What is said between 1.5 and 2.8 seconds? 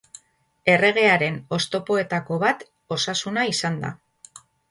oztopoetako bat